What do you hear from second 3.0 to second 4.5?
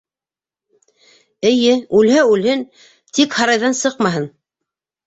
тик һарайҙан сыҡмаһын!